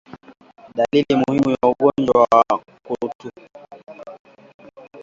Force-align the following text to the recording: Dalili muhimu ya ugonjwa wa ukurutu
Dalili 0.75 1.15
muhimu 1.15 1.49
ya 1.51 1.69
ugonjwa 1.69 2.27
wa 2.31 2.43
ukurutu 2.75 3.29